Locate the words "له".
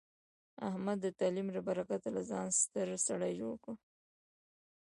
1.55-1.61, 2.15-2.21